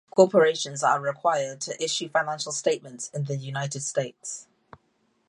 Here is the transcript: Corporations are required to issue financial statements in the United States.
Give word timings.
Corporations 0.09 0.81
are 0.81 0.99
required 0.99 1.61
to 1.61 1.79
issue 1.79 2.09
financial 2.09 2.51
statements 2.51 3.11
in 3.13 3.25
the 3.25 3.35
United 3.37 3.81
States. 3.83 4.47